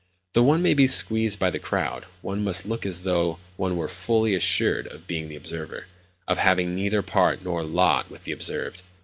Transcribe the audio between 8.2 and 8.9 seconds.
the observed.